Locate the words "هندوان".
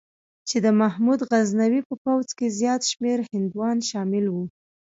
3.33-3.77